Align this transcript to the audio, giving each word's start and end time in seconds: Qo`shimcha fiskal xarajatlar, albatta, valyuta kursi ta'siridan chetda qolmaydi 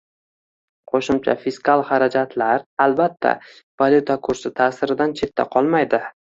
Qo`shimcha 0.93 1.35
fiskal 1.43 1.83
xarajatlar, 1.91 2.65
albatta, 2.87 3.35
valyuta 3.85 4.19
kursi 4.27 4.55
ta'siridan 4.59 5.17
chetda 5.23 5.51
qolmaydi 5.57 6.05